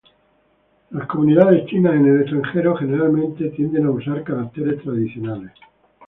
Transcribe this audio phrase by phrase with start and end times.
[0.89, 5.51] Las comunidades chinas en el extranjero generalmente tienden a usar caracteres tradicionales.